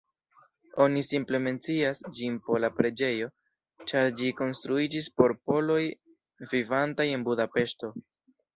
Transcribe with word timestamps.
Oni 0.85 1.01
simple 1.07 1.41
mencias 1.47 2.01
ĝin 2.19 2.39
"pola 2.47 2.71
preĝejo", 2.79 3.29
ĉar 3.93 4.11
ĝi 4.23 4.33
konstruiĝis 4.41 5.13
por 5.21 5.37
poloj 5.51 5.79
vivantaj 6.57 7.09
en 7.21 7.31
Budapeŝto. 7.33 7.95